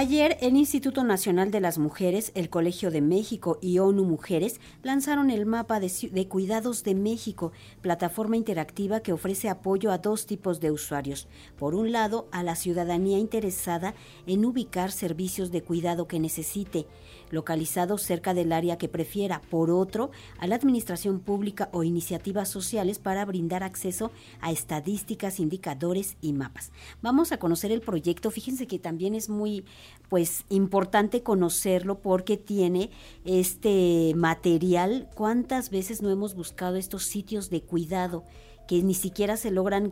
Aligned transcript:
Ayer, 0.00 0.38
el 0.42 0.56
Instituto 0.56 1.02
Nacional 1.02 1.50
de 1.50 1.58
las 1.58 1.76
Mujeres, 1.76 2.30
el 2.36 2.50
Colegio 2.50 2.92
de 2.92 3.00
México 3.00 3.58
y 3.60 3.80
ONU 3.80 4.04
Mujeres 4.04 4.60
lanzaron 4.84 5.28
el 5.28 5.44
mapa 5.44 5.80
de, 5.80 6.28
Cuidados 6.28 6.84
de 6.84 6.94
México, 6.94 7.50
plataforma 7.80 8.36
interactiva 8.36 9.00
que 9.00 9.12
ofrece 9.12 9.48
apoyo 9.48 9.90
a 9.90 9.98
dos 9.98 10.24
tipos 10.24 10.60
de 10.60 10.70
usuarios. 10.70 11.26
Por 11.58 11.74
un 11.74 11.90
lado, 11.90 12.28
a 12.30 12.44
la 12.44 12.54
ciudadanía 12.54 13.18
interesada 13.18 13.96
en 14.28 14.44
ubicar 14.44 14.92
servicios 14.92 15.50
de 15.50 15.64
cuidado 15.64 16.06
que 16.06 16.20
necesite, 16.20 16.86
localizados 17.32 18.02
cerca 18.02 18.34
del 18.34 18.52
área 18.52 18.78
que 18.78 18.88
prefiera. 18.88 19.40
Por 19.50 19.72
otro, 19.72 20.12
a 20.38 20.46
la 20.46 20.54
administración 20.54 21.18
pública 21.18 21.70
o 21.72 21.82
iniciativas 21.82 22.48
sociales 22.48 23.00
para 23.00 23.24
brindar 23.24 23.64
acceso 23.64 24.12
a 24.40 24.52
estadísticas, 24.52 25.40
indicadores 25.40 26.16
y 26.20 26.34
mapas. 26.34 26.70
Vamos 27.02 27.32
a 27.32 27.40
conocer 27.40 27.72
el 27.72 27.80
proyecto. 27.80 28.30
Fíjense 28.30 28.68
que 28.68 28.78
también 28.78 29.16
es 29.16 29.28
muy 29.28 29.64
pues 30.08 30.44
importante 30.48 31.22
conocerlo 31.22 32.00
porque 32.00 32.36
tiene 32.36 32.90
este 33.24 34.12
material. 34.16 35.08
¿Cuántas 35.14 35.70
veces 35.70 36.02
no 36.02 36.10
hemos 36.10 36.34
buscado 36.34 36.76
estos 36.76 37.04
sitios 37.04 37.50
de 37.50 37.62
cuidado? 37.62 38.24
que 38.68 38.82
ni 38.82 38.94
siquiera 38.94 39.36
se 39.38 39.50
logran 39.50 39.90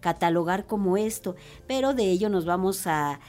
catalogar 0.00 0.66
como 0.66 0.96
esto, 0.96 1.36
pero 1.68 1.94
de 1.94 2.10
ello 2.10 2.28
nos 2.28 2.44
vamos 2.44 2.88
a, 2.88 3.20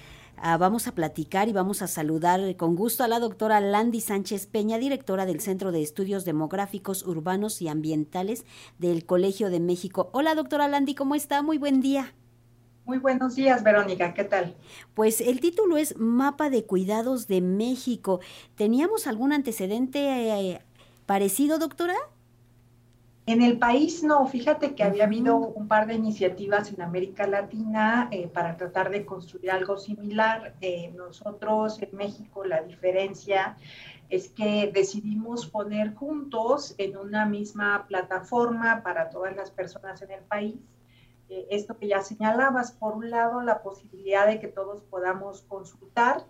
vamos 0.41 0.87
a 0.87 0.93
platicar 0.93 1.47
y 1.47 1.53
vamos 1.53 1.83
a 1.83 1.87
saludar 1.87 2.55
con 2.57 2.75
gusto 2.75 3.03
a 3.03 3.07
la 3.07 3.19
doctora 3.19 3.61
Landy 3.61 4.01
Sánchez 4.01 4.47
Peña, 4.47 4.79
directora 4.79 5.27
del 5.27 5.41
Centro 5.41 5.71
de 5.71 5.83
Estudios 5.83 6.25
Demográficos 6.25 7.05
Urbanos 7.05 7.61
y 7.61 7.67
Ambientales 7.67 8.45
del 8.79 9.05
Colegio 9.05 9.51
de 9.51 9.59
México. 9.59 10.09
Hola 10.11 10.33
doctora 10.33 10.67
Landy, 10.67 10.95
¿cómo 10.95 11.13
está? 11.13 11.43
Muy 11.43 11.59
buen 11.59 11.81
día. 11.81 12.15
Muy 12.89 12.97
buenos 12.97 13.35
días, 13.35 13.61
Verónica, 13.61 14.15
¿qué 14.15 14.23
tal? 14.23 14.55
Pues 14.95 15.21
el 15.21 15.41
título 15.41 15.77
es 15.77 15.95
Mapa 15.99 16.49
de 16.49 16.65
Cuidados 16.65 17.27
de 17.27 17.39
México. 17.39 18.19
¿Teníamos 18.55 19.05
algún 19.05 19.31
antecedente 19.31 19.99
eh, 19.99 20.61
parecido, 21.05 21.59
doctora? 21.59 21.93
En 23.27 23.43
el 23.43 23.59
país 23.59 24.03
no, 24.03 24.25
fíjate 24.25 24.73
que 24.73 24.81
había 24.81 25.03
habido 25.03 25.37
un 25.37 25.67
par 25.67 25.85
de 25.85 25.93
iniciativas 25.93 26.73
en 26.73 26.81
América 26.81 27.27
Latina 27.27 28.07
eh, 28.09 28.27
para 28.27 28.57
tratar 28.57 28.89
de 28.89 29.05
construir 29.05 29.51
algo 29.51 29.77
similar. 29.77 30.55
Eh, 30.59 30.91
nosotros 30.97 31.79
en 31.83 31.95
México 31.95 32.43
la 32.43 32.63
diferencia 32.63 33.55
es 34.09 34.29
que 34.29 34.71
decidimos 34.73 35.45
poner 35.45 35.93
juntos 35.93 36.73
en 36.79 36.97
una 36.97 37.27
misma 37.27 37.85
plataforma 37.87 38.81
para 38.81 39.11
todas 39.11 39.35
las 39.35 39.51
personas 39.51 40.01
en 40.01 40.09
el 40.09 40.23
país 40.23 40.55
eh, 41.29 41.47
esto 41.51 41.77
que 41.77 41.87
ya 41.87 42.01
señalabas, 42.01 42.71
por 42.71 42.95
un 42.95 43.11
lado, 43.11 43.41
la 43.41 43.61
posibilidad 43.61 44.25
de 44.25 44.39
que 44.39 44.47
todos 44.47 44.81
podamos 44.83 45.43
consultar 45.43 46.25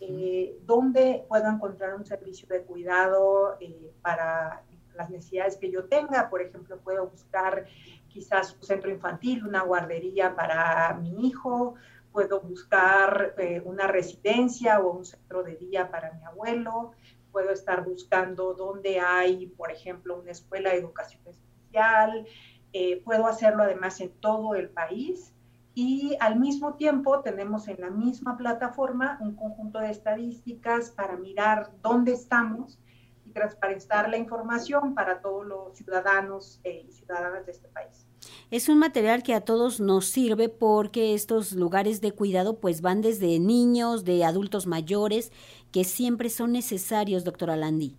eh, 0.00 0.58
dónde 0.64 1.24
puedo 1.28 1.48
encontrar 1.48 1.94
un 1.94 2.04
servicio 2.04 2.46
de 2.48 2.62
cuidado 2.62 3.56
eh, 3.60 3.92
para 4.02 4.62
las 4.94 5.08
necesidades 5.08 5.56
que 5.56 5.70
yo 5.70 5.84
tenga. 5.84 6.28
Por 6.28 6.42
ejemplo, 6.42 6.78
puedo 6.78 7.08
buscar 7.08 7.64
quizás 8.08 8.54
un 8.54 8.62
centro 8.62 8.90
infantil, 8.90 9.46
una 9.46 9.62
guardería 9.62 10.36
para 10.36 10.92
mi 10.94 11.26
hijo, 11.26 11.74
puedo 12.12 12.42
buscar 12.42 13.34
una 13.64 13.86
residencia 13.86 14.80
o 14.80 14.98
un 14.98 15.06
centro 15.06 15.42
de 15.42 15.56
día 15.56 15.90
para 15.90 16.12
mi 16.12 16.22
abuelo, 16.24 16.92
puedo 17.32 17.50
estar 17.50 17.82
buscando 17.84 18.52
dónde 18.52 19.00
hay, 19.00 19.46
por 19.46 19.72
ejemplo, 19.72 20.20
una 20.20 20.30
escuela 20.30 20.70
de 20.70 20.76
educación 20.76 21.22
especial, 21.26 22.26
eh, 22.72 23.02
puedo 23.04 23.26
hacerlo 23.26 23.62
además 23.62 24.00
en 24.00 24.10
todo 24.20 24.54
el 24.54 24.70
país 24.70 25.32
y 25.74 26.16
al 26.20 26.38
mismo 26.38 26.74
tiempo 26.74 27.20
tenemos 27.20 27.68
en 27.68 27.80
la 27.80 27.90
misma 27.90 28.36
plataforma 28.36 29.18
un 29.20 29.34
conjunto 29.34 29.78
de 29.78 29.90
estadísticas 29.90 30.90
para 30.90 31.16
mirar 31.16 31.70
dónde 31.82 32.12
estamos 32.12 32.78
y 33.24 33.30
transparentar 33.30 34.10
la 34.10 34.18
información 34.18 34.94
para 34.94 35.20
todos 35.20 35.46
los 35.46 35.76
ciudadanos 35.76 36.60
eh, 36.64 36.84
y 36.86 36.92
ciudadanas 36.92 37.46
de 37.46 37.52
este 37.52 37.68
país. 37.68 38.06
Es 38.50 38.68
un 38.68 38.78
material 38.78 39.22
que 39.22 39.34
a 39.34 39.40
todos 39.40 39.80
nos 39.80 40.06
sirve 40.06 40.48
porque 40.48 41.14
estos 41.14 41.52
lugares 41.52 42.00
de 42.00 42.12
cuidado 42.12 42.60
pues 42.60 42.82
van 42.82 43.00
desde 43.00 43.38
niños, 43.38 44.04
de 44.04 44.24
adultos 44.24 44.66
mayores, 44.66 45.32
que 45.72 45.84
siempre 45.84 46.28
son 46.28 46.52
necesarios, 46.52 47.24
doctora 47.24 47.56
Landi. 47.56 47.96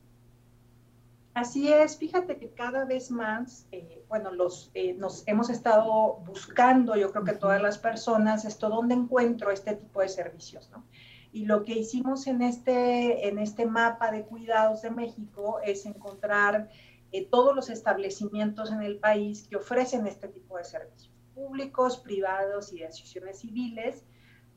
Así 1.34 1.74
es, 1.74 1.98
fíjate 1.98 2.38
que 2.38 2.52
cada 2.52 2.86
vez 2.86 3.10
más, 3.10 3.68
eh, 3.72 4.06
bueno, 4.08 4.32
los, 4.32 4.70
eh, 4.76 4.94
nos 4.94 5.28
hemos 5.28 5.50
estado 5.50 6.22
buscando, 6.26 6.96
yo 6.96 7.12
creo 7.12 7.24
que 7.24 7.34
todas 7.34 7.60
las 7.60 7.80
personas, 7.80 8.46
esto, 8.46 8.70
¿dónde 8.70 8.94
encuentro 8.94 9.50
este 9.50 9.76
tipo 9.76 10.02
de 10.02 10.10
servicios? 10.10 10.70
¿no? 10.70 10.86
Y 11.32 11.46
lo 11.46 11.64
que 11.64 11.74
hicimos 11.74 12.28
en 12.28 12.44
este, 12.44 13.28
en 13.28 13.40
este 13.40 13.66
mapa 13.66 14.12
de 14.12 14.26
cuidados 14.26 14.84
de 14.84 14.92
México 14.92 15.60
es 15.66 15.88
encontrar 15.88 16.70
eh, 17.12 17.26
todos 17.26 17.56
los 17.56 17.72
establecimientos 17.72 18.72
en 18.72 18.84
el 18.84 19.00
país 19.00 19.48
que 19.48 19.56
ofrecen 19.56 20.06
este 20.06 20.28
tipo 20.28 20.58
de 20.58 20.64
servicios, 20.64 21.12
públicos, 21.34 21.98
privados 21.98 22.72
y 22.72 22.80
de 22.80 22.88
asociaciones 22.88 23.40
civiles, 23.40 24.04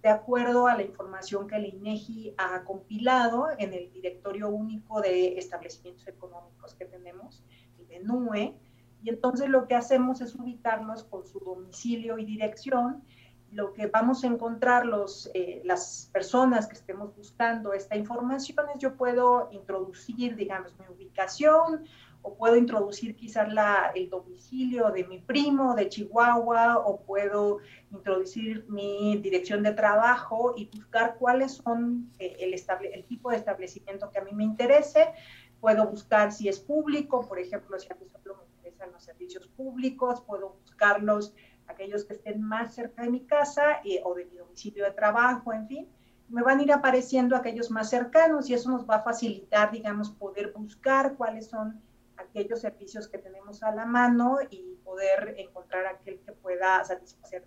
de 0.06 0.12
acuerdo 0.12 0.68
a 0.68 0.76
la 0.76 0.84
información 0.84 1.48
que 1.48 1.56
el 1.56 1.64
INEGI 1.64 2.34
ha 2.38 2.62
compilado 2.62 3.48
en 3.58 3.74
el 3.74 3.90
Directorio 3.90 4.48
Único 4.48 5.00
de 5.00 5.36
Establecimientos 5.36 6.06
Económicos 6.06 6.76
que 6.76 6.84
tenemos, 6.84 7.42
el 7.76 7.88
de 7.88 7.98
NUE, 7.98 8.54
y 9.02 9.08
entonces 9.08 9.48
lo 9.48 9.66
que 9.66 9.74
hacemos 9.74 10.20
es 10.20 10.36
ubicarlos 10.36 11.02
con 11.02 11.26
su 11.26 11.40
domicilio 11.40 12.18
y 12.18 12.24
dirección. 12.24 13.02
Lo 13.50 13.72
que 13.72 13.88
vamos 13.88 14.22
a 14.22 14.28
encontrar 14.28 14.86
los, 14.86 15.28
eh, 15.34 15.60
las 15.64 16.08
personas 16.12 16.68
que 16.68 16.76
estemos 16.76 17.16
buscando 17.16 17.72
esta 17.72 17.96
información 17.96 18.64
es 18.72 18.78
yo 18.80 18.94
puedo 18.94 19.48
introducir, 19.50 20.36
digamos, 20.36 20.78
mi 20.78 20.86
ubicación, 20.86 21.84
o 22.26 22.34
puedo 22.34 22.56
introducir 22.56 23.14
quizás 23.14 23.52
la, 23.52 23.92
el 23.94 24.10
domicilio 24.10 24.90
de 24.90 25.04
mi 25.04 25.20
primo 25.20 25.76
de 25.76 25.88
Chihuahua, 25.88 26.78
o 26.78 27.00
puedo 27.02 27.58
introducir 27.92 28.66
mi 28.68 29.18
dirección 29.18 29.62
de 29.62 29.72
trabajo 29.72 30.52
y 30.56 30.66
buscar 30.66 31.18
cuáles 31.20 31.52
son 31.52 32.10
eh, 32.18 32.36
el, 32.40 32.52
el 32.92 33.04
tipo 33.04 33.30
de 33.30 33.36
establecimiento 33.36 34.10
que 34.10 34.18
a 34.18 34.24
mí 34.24 34.32
me 34.32 34.42
interese. 34.42 35.12
Puedo 35.60 35.86
buscar 35.88 36.32
si 36.32 36.48
es 36.48 36.58
público, 36.58 37.24
por 37.28 37.38
ejemplo, 37.38 37.78
si 37.78 37.92
a 37.92 37.94
mí 37.94 38.06
solo 38.08 38.38
me 38.38 38.44
interesan 38.56 38.90
los 38.90 39.04
servicios 39.04 39.46
públicos, 39.46 40.20
puedo 40.26 40.56
buscarlos 40.62 41.32
aquellos 41.68 42.04
que 42.04 42.14
estén 42.14 42.42
más 42.42 42.74
cerca 42.74 43.02
de 43.02 43.10
mi 43.10 43.24
casa 43.24 43.80
eh, 43.84 44.00
o 44.04 44.14
de 44.14 44.24
mi 44.24 44.36
domicilio 44.36 44.84
de 44.84 44.90
trabajo, 44.90 45.52
en 45.52 45.68
fin 45.68 45.88
me 46.28 46.42
van 46.42 46.58
a 46.58 46.62
ir 46.62 46.72
apareciendo 46.72 47.36
aquellos 47.36 47.70
más 47.70 47.88
cercanos 47.88 48.50
y 48.50 48.54
eso 48.54 48.68
nos 48.70 48.88
va 48.88 48.96
a 48.96 49.02
facilitar, 49.02 49.70
digamos, 49.70 50.10
poder 50.10 50.52
buscar 50.52 51.14
cuáles 51.14 51.46
son 51.46 51.80
aquellos 52.18 52.60
servicios 52.60 53.08
que 53.08 53.18
tenemos 53.18 53.62
a 53.62 53.74
la 53.74 53.86
mano 53.86 54.38
y 54.50 54.76
poder 54.84 55.34
encontrar 55.38 55.86
aquel 55.86 56.20
que 56.20 56.32
pueda 56.32 56.84
satisfacer. 56.84 57.44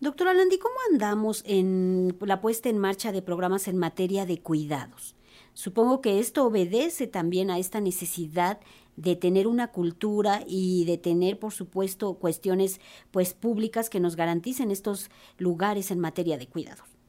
Doctora 0.00 0.32
Landi, 0.32 0.58
¿cómo 0.58 0.76
andamos 0.90 1.42
en 1.46 2.16
la 2.20 2.40
puesta 2.40 2.68
en 2.68 2.78
marcha 2.78 3.12
de 3.12 3.22
programas 3.22 3.68
en 3.68 3.76
materia 3.76 4.24
de 4.24 4.40
cuidados? 4.40 5.14
Supongo 5.52 6.00
que 6.00 6.18
esto 6.18 6.46
obedece 6.46 7.06
también 7.06 7.50
a 7.50 7.58
esta 7.58 7.80
necesidad 7.80 8.60
de 8.96 9.16
tener 9.16 9.46
una 9.46 9.68
cultura 9.68 10.42
y 10.46 10.84
de 10.84 10.98
tener, 10.98 11.38
por 11.38 11.52
supuesto, 11.52 12.14
cuestiones 12.14 12.80
pues 13.10 13.34
públicas 13.34 13.90
que 13.90 14.00
nos 14.00 14.16
garanticen 14.16 14.70
estos 14.70 15.10
lugares 15.38 15.90
en 15.90 16.00
materia 16.00 16.38
de 16.38 16.48
cuidados. 16.48 16.99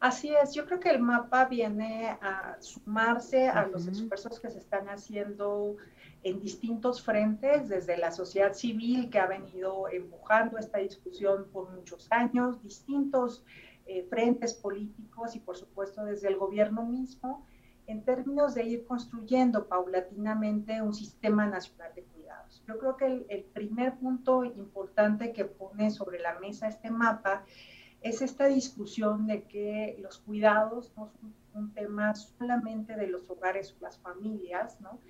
Así 0.00 0.32
es, 0.32 0.54
yo 0.54 0.64
creo 0.64 0.78
que 0.78 0.90
el 0.90 1.00
mapa 1.00 1.46
viene 1.46 2.16
a 2.20 2.56
sumarse 2.60 3.48
a 3.48 3.66
los 3.66 3.88
esfuerzos 3.88 4.38
que 4.38 4.48
se 4.48 4.58
están 4.58 4.88
haciendo 4.88 5.76
en 6.22 6.40
distintos 6.40 7.02
frentes, 7.02 7.68
desde 7.68 7.96
la 7.96 8.12
sociedad 8.12 8.52
civil 8.52 9.10
que 9.10 9.18
ha 9.18 9.26
venido 9.26 9.88
empujando 9.88 10.56
esta 10.56 10.78
discusión 10.78 11.48
por 11.52 11.70
muchos 11.70 12.06
años, 12.12 12.62
distintos 12.62 13.44
eh, 13.86 14.06
frentes 14.08 14.54
políticos 14.54 15.34
y 15.34 15.40
por 15.40 15.56
supuesto 15.56 16.04
desde 16.04 16.28
el 16.28 16.36
gobierno 16.36 16.84
mismo, 16.84 17.44
en 17.88 18.04
términos 18.04 18.54
de 18.54 18.64
ir 18.64 18.84
construyendo 18.84 19.66
paulatinamente 19.66 20.80
un 20.80 20.94
sistema 20.94 21.46
nacional 21.46 21.92
de 21.96 22.04
cuidados. 22.04 22.62
Yo 22.68 22.78
creo 22.78 22.96
que 22.96 23.06
el, 23.06 23.26
el 23.30 23.44
primer 23.44 23.96
punto 23.96 24.44
importante 24.44 25.32
que 25.32 25.44
pone 25.44 25.90
sobre 25.90 26.20
la 26.20 26.38
mesa 26.38 26.68
este 26.68 26.90
mapa 26.90 27.44
es 28.00 28.22
esta 28.22 28.46
discusión 28.46 29.26
de 29.26 29.44
que 29.44 29.96
los 30.00 30.18
cuidados 30.18 30.92
no 30.96 31.08
son 31.08 31.34
un 31.54 31.74
tema 31.74 32.14
solamente 32.14 32.94
de 32.94 33.08
los 33.08 33.28
hogares 33.28 33.74
o 33.78 33.82
las 33.82 33.98
familias, 33.98 34.80
¿no? 34.80 35.00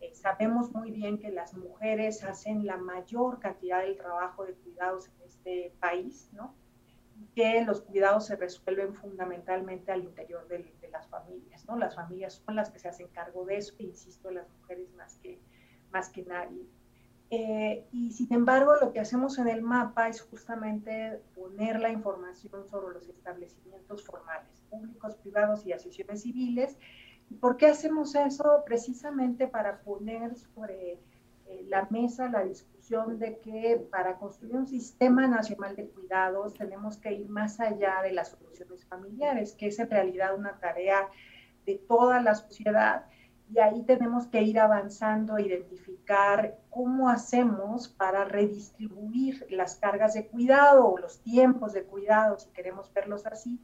Eh, 0.00 0.14
sabemos 0.14 0.72
muy 0.72 0.90
bien 0.90 1.18
que 1.18 1.30
las 1.30 1.54
mujeres 1.54 2.22
hacen 2.22 2.66
la 2.66 2.76
mayor 2.76 3.40
cantidad 3.40 3.82
del 3.82 3.96
trabajo 3.96 4.44
de 4.44 4.54
cuidados 4.54 5.08
en 5.08 5.26
este 5.26 5.72
país, 5.80 6.28
¿no? 6.32 6.54
que 7.34 7.64
los 7.64 7.80
cuidados 7.82 8.26
se 8.26 8.36
resuelven 8.36 8.94
fundamentalmente 8.94 9.92
al 9.92 10.04
interior 10.04 10.46
de, 10.48 10.58
de, 10.80 10.88
las 10.90 11.06
familias, 11.08 11.66
¿no? 11.66 11.76
Las 11.76 11.94
familias 11.94 12.42
son 12.44 12.56
las 12.56 12.70
que 12.70 12.78
se 12.78 12.88
hacen 12.88 13.08
cargo 13.08 13.44
de 13.44 13.56
eso, 13.56 13.74
e 13.78 13.84
insisto, 13.84 14.30
las 14.30 14.48
mujeres 14.60 14.92
más 14.94 15.16
que, 15.18 15.40
más 15.90 16.10
que 16.10 16.22
nadie. 16.24 16.66
Eh, 17.30 17.86
y 17.92 18.12
sin 18.12 18.32
embargo, 18.32 18.74
lo 18.80 18.92
que 18.92 19.00
hacemos 19.00 19.38
en 19.38 19.48
el 19.48 19.62
mapa 19.62 20.08
es 20.08 20.20
justamente 20.20 21.20
poner 21.34 21.80
la 21.80 21.90
información 21.90 22.64
sobre 22.68 22.94
los 22.94 23.08
establecimientos 23.08 24.04
formales, 24.04 24.62
públicos, 24.70 25.16
privados 25.16 25.66
y 25.66 25.72
asociaciones 25.72 26.22
civiles. 26.22 26.78
¿Y 27.28 27.34
por 27.34 27.56
qué 27.56 27.66
hacemos 27.66 28.14
eso? 28.14 28.62
Precisamente 28.64 29.48
para 29.48 29.80
poner 29.80 30.36
sobre 30.36 31.00
eh, 31.46 31.64
la 31.68 31.86
mesa 31.90 32.28
la 32.28 32.44
discusión 32.44 33.18
de 33.18 33.38
que 33.38 33.84
para 33.90 34.16
construir 34.18 34.56
un 34.56 34.66
sistema 34.68 35.26
nacional 35.26 35.74
de 35.74 35.88
cuidados 35.88 36.54
tenemos 36.54 36.96
que 36.96 37.12
ir 37.12 37.28
más 37.28 37.58
allá 37.58 38.02
de 38.02 38.12
las 38.12 38.30
soluciones 38.30 38.84
familiares, 38.84 39.54
que 39.54 39.66
es 39.66 39.78
en 39.80 39.90
realidad 39.90 40.36
una 40.36 40.58
tarea 40.58 41.08
de 41.64 41.74
toda 41.74 42.20
la 42.20 42.36
sociedad 42.36 43.06
y 43.48 43.58
ahí 43.60 43.82
tenemos 43.84 44.26
que 44.26 44.42
ir 44.42 44.58
avanzando, 44.58 45.38
identificar 45.38 46.58
cómo 46.68 47.08
hacemos 47.08 47.88
para 47.88 48.24
redistribuir 48.24 49.46
las 49.50 49.76
cargas 49.76 50.14
de 50.14 50.26
cuidado 50.26 50.86
o 50.86 50.98
los 50.98 51.20
tiempos 51.20 51.72
de 51.72 51.84
cuidado, 51.84 52.38
si 52.38 52.50
queremos 52.50 52.92
verlos 52.92 53.24
así, 53.26 53.60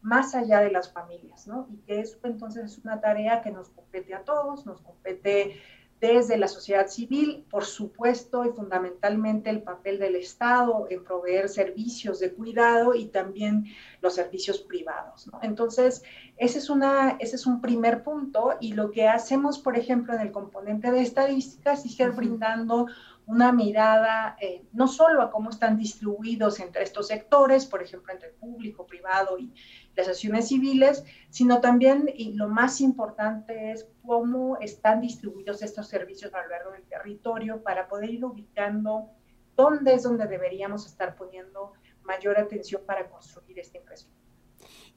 más 0.00 0.34
allá 0.34 0.60
de 0.60 0.70
las 0.70 0.92
familias, 0.92 1.46
¿no? 1.46 1.68
Y 1.70 1.78
que 1.78 2.00
eso 2.00 2.18
entonces 2.22 2.64
es 2.64 2.78
una 2.78 3.00
tarea 3.00 3.42
que 3.42 3.50
nos 3.50 3.68
compete 3.68 4.14
a 4.14 4.24
todos, 4.24 4.64
nos 4.64 4.80
compete 4.80 5.60
desde 6.00 6.38
la 6.38 6.46
sociedad 6.46 6.86
civil, 6.86 7.44
por 7.50 7.64
supuesto, 7.64 8.44
y 8.44 8.50
fundamentalmente 8.50 9.50
el 9.50 9.62
papel 9.62 9.98
del 9.98 10.14
Estado 10.14 10.86
en 10.90 11.02
proveer 11.02 11.48
servicios 11.48 12.20
de 12.20 12.32
cuidado 12.32 12.94
y 12.94 13.06
también 13.06 13.66
los 14.00 14.14
servicios 14.14 14.60
privados. 14.60 15.28
Entonces, 15.42 16.04
ese 16.38 16.58
es, 16.58 16.70
una, 16.70 17.16
ese 17.18 17.36
es 17.36 17.46
un 17.46 17.60
primer 17.60 18.02
punto 18.02 18.56
y 18.60 18.72
lo 18.72 18.90
que 18.90 19.08
hacemos, 19.08 19.58
por 19.58 19.76
ejemplo, 19.76 20.14
en 20.14 20.20
el 20.20 20.30
componente 20.30 20.90
de 20.90 21.02
estadísticas 21.02 21.84
es 21.84 21.98
ir 21.98 22.10
brindando 22.12 22.86
una 23.26 23.52
mirada 23.52 24.36
eh, 24.40 24.64
no 24.72 24.88
solo 24.88 25.20
a 25.20 25.30
cómo 25.30 25.50
están 25.50 25.76
distribuidos 25.76 26.60
entre 26.60 26.82
estos 26.82 27.08
sectores, 27.08 27.66
por 27.66 27.82
ejemplo, 27.82 28.12
entre 28.12 28.30
el 28.30 28.34
público, 28.36 28.86
privado 28.86 29.38
y 29.38 29.52
las 29.94 30.08
acciones 30.08 30.48
civiles, 30.48 31.04
sino 31.28 31.60
también, 31.60 32.08
y 32.14 32.32
lo 32.32 32.48
más 32.48 32.80
importante 32.80 33.72
es 33.72 33.86
cómo 34.06 34.56
están 34.60 35.02
distribuidos 35.02 35.62
estos 35.62 35.88
servicios 35.88 36.32
a 36.32 36.42
lo 36.42 36.48
largo 36.48 36.70
del 36.72 36.84
territorio 36.84 37.62
para 37.62 37.86
poder 37.86 38.10
ir 38.10 38.24
ubicando 38.24 39.10
dónde 39.56 39.94
es 39.94 40.04
donde 40.04 40.26
deberíamos 40.26 40.86
estar 40.86 41.14
poniendo 41.14 41.72
mayor 42.04 42.38
atención 42.38 42.80
para 42.86 43.10
construir 43.10 43.58
esta 43.58 43.76
infraestructura. 43.76 44.27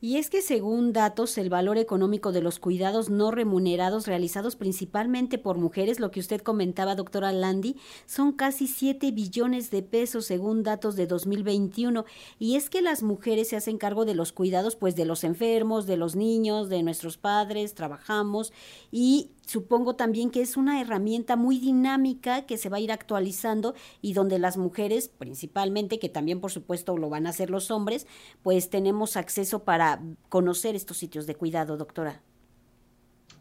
Y 0.04 0.18
es 0.18 0.32
que 0.32 0.42
según 0.42 0.94
datos, 0.94 1.38
el 1.38 1.50
valor 1.50 1.78
económico 1.78 2.32
de 2.32 2.42
los 2.42 2.58
cuidados 2.58 3.12
no 3.12 3.30
remunerados 3.30 4.08
realizados 4.08 4.56
principalmente 4.56 5.38
por 5.38 5.60
mujeres, 5.60 6.00
lo 6.00 6.10
que 6.10 6.20
usted 6.20 6.42
comentaba, 6.42 6.96
doctora 6.96 7.32
Landi, 7.32 7.76
son 8.08 8.32
casi 8.32 8.66
7 8.66 9.12
billones 9.12 9.70
de 9.70 9.84
pesos 9.84 10.26
según 10.26 10.64
datos 10.64 10.96
de 10.96 11.06
2021. 11.06 12.06
Y 12.40 12.56
es 12.56 12.72
que 12.72 12.82
las 12.82 13.04
mujeres 13.04 13.50
se 13.50 13.58
hacen 13.58 13.78
cargo 13.78 14.04
de 14.04 14.16
los 14.16 14.32
cuidados, 14.32 14.76
pues 14.76 14.96
de 14.96 15.06
los 15.06 15.24
enfermos, 15.24 15.86
de 15.86 15.98
los 15.98 16.16
niños, 16.16 16.68
de 16.68 16.82
nuestros 16.82 17.18
padres, 17.18 17.76
trabajamos 17.76 18.52
y 18.92 19.30
supongo 19.52 19.98
también 19.98 20.32
que 20.32 20.42
es 20.42 20.56
una 20.56 20.80
herramienta 20.80 21.36
muy 21.36 21.60
dinámica 21.60 22.46
que 22.46 22.58
se 22.58 22.70
va 22.70 22.78
a 22.78 22.80
ir 22.80 22.92
actualizando 22.92 23.76
y 24.02 24.14
donde 24.14 24.40
las 24.40 24.56
mujeres, 24.56 25.10
principalmente, 25.10 26.00
que 26.00 26.08
también 26.08 26.40
por 26.40 26.52
supuesto 26.52 26.96
lo 26.98 27.10
van 27.10 27.28
a 27.28 27.32
hacer 27.32 27.50
los 27.50 27.70
hombres, 27.70 28.08
pues 28.44 28.70
tenemos 28.70 29.18
acceso 29.18 29.66
para 29.66 30.02
conocer 30.30 30.76
estos 30.76 30.98
sitios 30.98 31.28
de 31.28 31.36
cuidado, 31.36 31.76
doctora. 31.76 32.22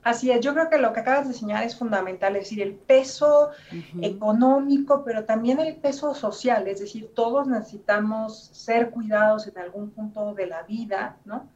Así 0.03 0.33
es, 0.33 0.41
yo 0.41 0.53
creo 0.55 0.69
que 0.69 0.79
lo 0.79 0.93
que 0.93 1.01
acabas 1.01 1.29
de 1.29 1.35
señalar 1.35 1.65
es 1.65 1.77
fundamental, 1.77 2.35
es 2.35 2.45
decir, 2.45 2.63
el 2.63 2.75
peso 2.75 3.51
económico, 4.01 5.05
pero 5.05 5.25
también 5.25 5.61
el 5.61 5.77
peso 5.77 6.15
social, 6.15 6.67
es 6.67 6.81
decir, 6.81 7.13
todos 7.15 7.47
necesitamos 7.47 8.51
ser 8.53 8.91
cuidados 8.91 9.47
en 9.47 9.59
algún 9.59 9.91
punto 9.91 10.35
de 10.35 10.47
la 10.47 10.63
vida, 10.63 11.19
¿no? 11.25 11.49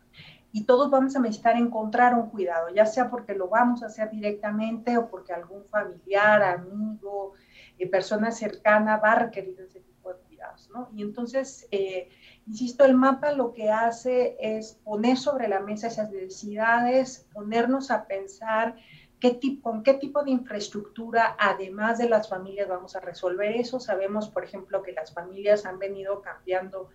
Y 0.55 0.63
todos 0.63 0.89
vamos 0.89 1.17
a 1.17 1.19
necesitar 1.19 1.57
encontrar 1.57 2.15
un 2.15 2.31
cuidado, 2.31 2.69
ya 2.73 2.87
sea 2.87 3.11
porque 3.11 3.35
lo 3.35 3.49
vamos 3.49 3.83
a 3.83 3.87
hacer 3.87 4.09
directamente 4.11 4.97
o 4.97 5.09
porque 5.11 5.33
algún 5.33 5.65
familiar, 5.65 6.45
amigo, 6.45 7.33
eh, 7.77 7.89
persona 7.89 8.31
cercana 8.31 8.99
va 8.99 9.13
a 9.13 9.19
requerir 9.25 9.61
ese 9.61 9.81
tipo 9.81 10.11
de 10.11 10.21
cuidados, 10.21 10.71
¿no? 10.73 10.91
Y 10.95 11.03
entonces, 11.03 11.67
eh, 11.73 12.09
insisto, 12.47 12.85
el 12.85 12.95
mapa 12.95 13.33
lo 13.33 13.53
que 13.53 13.73
hace 13.73 14.37
es 14.39 14.75
poner 14.85 15.17
sobre 15.17 15.49
la 15.49 15.59
mesa 15.59 15.89
esas 15.89 16.13
necesidades, 16.13 17.27
ponernos 17.33 17.91
a 17.91 18.07
pensar 18.07 18.77
qué 19.19 19.33
tipo, 19.33 19.73
con 19.73 19.83
qué 19.83 19.95
tipo 19.95 20.23
de 20.23 20.31
infraestructura, 20.31 21.35
además 21.37 21.99
de 21.99 22.09
las 22.09 22.29
familias, 22.29 22.69
vamos 22.69 22.95
a 22.95 23.01
resolver 23.01 23.57
eso. 23.57 23.81
Sabemos, 23.81 24.29
por 24.29 24.45
ejemplo, 24.45 24.85
que 24.85 24.93
las 24.93 25.13
familias 25.13 25.67
han 25.67 25.81
venido 25.81 26.23
cambiando 26.23 26.91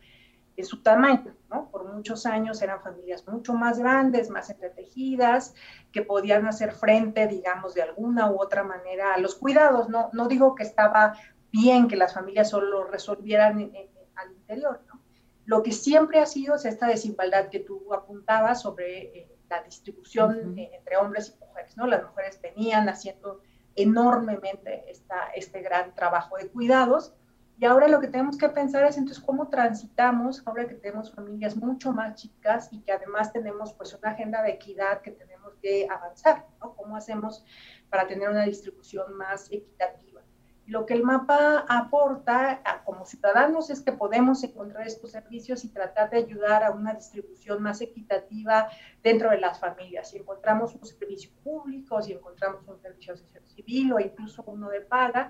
de 0.59 0.65
su 0.65 0.81
tamaño, 0.81 1.37
¿no? 1.49 1.71
Por 1.71 1.85
muchos 1.85 2.25
años 2.25 2.61
eran 2.61 2.81
familias 2.81 3.25
mucho 3.25 3.53
más 3.53 3.79
grandes, 3.79 4.29
más 4.29 4.49
entretejidas, 4.49 5.55
que 5.93 6.01
podían 6.01 6.45
hacer 6.47 6.73
frente, 6.73 7.27
digamos, 7.27 7.75
de 7.75 7.83
alguna 7.83 8.29
u 8.29 8.41
otra 8.41 8.65
manera 8.65 9.13
a 9.13 9.19
los 9.19 9.35
cuidados. 9.35 9.87
No, 9.87 10.09
no 10.11 10.27
digo 10.27 10.55
que 10.55 10.63
estaba 10.63 11.13
bien 11.49 11.87
que 11.87 11.95
las 11.95 12.13
familias 12.13 12.49
solo 12.49 12.83
resolvieran 12.83 13.71
al 14.15 14.31
interior, 14.33 14.81
¿no? 14.89 14.99
Lo 15.45 15.63
que 15.63 15.71
siempre 15.71 16.19
ha 16.19 16.25
sido 16.25 16.55
es 16.55 16.65
esta 16.65 16.87
desigualdad 16.87 17.47
que 17.47 17.61
tú 17.61 17.93
apuntabas 17.93 18.61
sobre 18.61 19.17
eh, 19.17 19.37
la 19.49 19.63
distribución 19.63 20.57
entre 20.57 20.97
hombres 20.97 21.33
y 21.33 21.45
mujeres, 21.45 21.77
¿no? 21.77 21.87
Las 21.87 22.03
mujeres 22.03 22.41
venían 22.41 22.89
haciendo 22.89 23.39
enormemente 23.77 24.83
esta, 24.91 25.29
este 25.33 25.61
gran 25.61 25.95
trabajo 25.95 26.35
de 26.35 26.49
cuidados 26.49 27.13
y 27.59 27.65
ahora 27.65 27.89
lo 27.89 27.99
que 27.99 28.07
tenemos 28.07 28.37
que 28.37 28.47
pensar 28.47 28.85
es 28.85 28.97
entonces 28.97 29.21
cómo 29.21 29.49
transitamos, 29.49 30.41
ahora 30.47 30.65
que 30.65 30.75
tenemos 30.75 31.13
familias 31.13 31.57
mucho 31.57 31.91
más 31.91 32.15
chicas 32.15 32.69
y 32.71 32.79
que 32.79 32.93
además 32.93 33.33
tenemos 33.33 33.73
pues 33.73 33.93
una 33.93 34.11
agenda 34.11 34.41
de 34.41 34.51
equidad 34.51 35.01
que 35.01 35.11
tenemos 35.11 35.55
que 35.61 35.85
avanzar, 35.91 36.45
¿no? 36.61 36.73
¿Cómo 36.77 36.95
hacemos 36.95 37.43
para 37.89 38.07
tener 38.07 38.29
una 38.29 38.43
distribución 38.43 39.13
más 39.17 39.51
equitativa? 39.51 40.21
Y 40.65 40.71
lo 40.71 40.85
que 40.85 40.93
el 40.93 41.03
mapa 41.03 41.65
aporta 41.67 42.61
a, 42.63 42.81
como 42.85 43.03
ciudadanos 43.03 43.69
es 43.69 43.81
que 43.81 43.91
podemos 43.91 44.41
encontrar 44.41 44.87
estos 44.87 45.11
servicios 45.11 45.65
y 45.65 45.73
tratar 45.73 46.11
de 46.11 46.19
ayudar 46.19 46.63
a 46.63 46.71
una 46.71 46.93
distribución 46.93 47.61
más 47.61 47.81
equitativa 47.81 48.69
dentro 49.03 49.31
de 49.31 49.39
las 49.39 49.59
familias. 49.59 50.11
Si 50.11 50.17
encontramos 50.17 50.75
un 50.75 50.85
servicio 50.85 51.31
público, 51.43 52.01
si 52.01 52.13
encontramos 52.13 52.65
un 52.69 52.79
servicio 52.79 53.17
civil 53.47 53.91
o 53.91 53.99
incluso 53.99 54.43
uno 54.43 54.69
de 54.69 54.79
paga, 54.79 55.29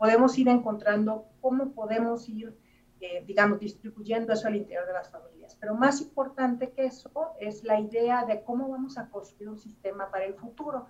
podemos 0.00 0.38
ir 0.38 0.48
encontrando 0.48 1.26
cómo 1.42 1.72
podemos 1.72 2.26
ir, 2.26 2.56
eh, 3.02 3.22
digamos, 3.26 3.60
distribuyendo 3.60 4.32
eso 4.32 4.48
al 4.48 4.56
interior 4.56 4.86
de 4.86 4.94
las 4.94 5.10
familias. 5.10 5.58
Pero 5.60 5.74
más 5.74 6.00
importante 6.00 6.70
que 6.70 6.86
eso 6.86 7.10
es 7.38 7.62
la 7.64 7.78
idea 7.78 8.24
de 8.24 8.42
cómo 8.42 8.70
vamos 8.70 8.96
a 8.96 9.10
construir 9.10 9.50
un 9.50 9.58
sistema 9.58 10.10
para 10.10 10.24
el 10.24 10.32
futuro. 10.32 10.86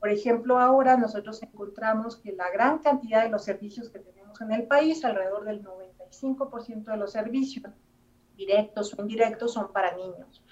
Por 0.00 0.10
ejemplo, 0.10 0.58
ahora 0.58 0.96
nosotros 0.96 1.40
encontramos 1.40 2.16
que 2.16 2.32
la 2.32 2.50
gran 2.50 2.78
cantidad 2.78 3.22
de 3.22 3.30
los 3.30 3.44
servicios 3.44 3.90
que 3.90 4.00
tenemos 4.00 4.40
en 4.40 4.50
el 4.50 4.66
país, 4.66 5.04
alrededor 5.04 5.44
del 5.44 5.62
95% 5.62 6.90
de 6.90 6.96
los 6.96 7.12
servicios, 7.12 7.72
directos 8.36 8.92
o 8.92 9.00
indirectos, 9.00 9.52
son 9.52 9.72
para 9.72 9.96
niños 9.96 10.42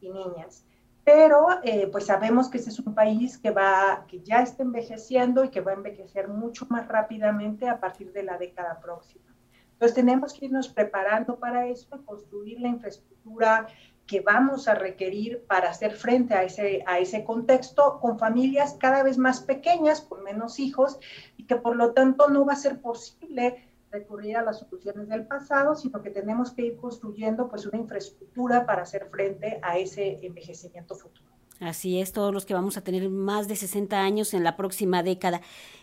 y 0.00 0.10
niñas 0.10 0.64
pero 1.06 1.46
eh, 1.62 1.88
pues 1.92 2.06
sabemos 2.06 2.50
que 2.50 2.58
este 2.58 2.70
es 2.70 2.80
un 2.80 2.92
país 2.92 3.38
que, 3.38 3.52
va, 3.52 4.04
que 4.08 4.22
ya 4.22 4.42
está 4.42 4.64
envejeciendo 4.64 5.44
y 5.44 5.50
que 5.50 5.60
va 5.60 5.70
a 5.70 5.76
envejecer 5.76 6.26
mucho 6.26 6.66
más 6.68 6.88
rápidamente 6.88 7.68
a 7.68 7.78
partir 7.78 8.12
de 8.12 8.24
la 8.24 8.36
década 8.36 8.80
próxima. 8.80 9.32
Entonces 9.74 9.94
tenemos 9.94 10.34
que 10.34 10.46
irnos 10.46 10.68
preparando 10.68 11.38
para 11.38 11.68
eso, 11.68 12.04
construir 12.04 12.60
la 12.60 12.66
infraestructura 12.66 13.68
que 14.04 14.20
vamos 14.20 14.66
a 14.66 14.74
requerir 14.74 15.44
para 15.46 15.70
hacer 15.70 15.92
frente 15.92 16.34
a 16.34 16.42
ese, 16.42 16.82
a 16.88 16.98
ese 16.98 17.22
contexto 17.22 18.00
con 18.00 18.18
familias 18.18 18.74
cada 18.76 19.04
vez 19.04 19.16
más 19.16 19.40
pequeñas, 19.40 20.00
con 20.00 20.24
menos 20.24 20.58
hijos, 20.58 20.98
y 21.36 21.44
que 21.44 21.54
por 21.54 21.76
lo 21.76 21.92
tanto 21.92 22.30
no 22.30 22.44
va 22.44 22.54
a 22.54 22.56
ser 22.56 22.80
posible 22.80 23.68
recurrir 23.98 24.36
a 24.36 24.42
las 24.42 24.58
soluciones 24.60 25.08
del 25.08 25.26
pasado, 25.26 25.74
sino 25.74 26.02
que 26.02 26.10
tenemos 26.10 26.52
que 26.52 26.62
ir 26.62 26.76
construyendo 26.76 27.48
pues 27.48 27.66
una 27.66 27.78
infraestructura 27.78 28.66
para 28.66 28.82
hacer 28.82 29.08
frente 29.10 29.58
a 29.62 29.78
ese 29.78 30.18
envejecimiento 30.22 30.94
futuro. 30.94 31.35
Así 31.60 32.00
es, 32.00 32.12
todos 32.12 32.34
los 32.34 32.44
que 32.44 32.52
vamos 32.52 32.76
a 32.76 32.82
tener 32.82 33.08
más 33.08 33.48
de 33.48 33.56
60 33.56 33.98
años 33.98 34.34
en 34.34 34.44
la 34.44 34.58
próxima 34.58 35.02
década. 35.02 35.40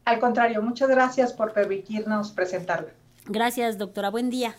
Al 0.06 0.20
contrario, 0.20 0.62
muchas 0.62 0.90
gracias 0.90 1.34
por 1.34 1.54
permitirnos 1.54 2.32
presentarla. 2.32 2.92
Gracias, 3.26 3.78
doctora. 3.78 4.10
Buen 4.10 4.30
día. 4.30 4.56